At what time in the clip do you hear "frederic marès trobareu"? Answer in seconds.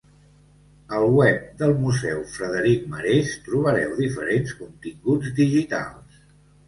2.37-3.95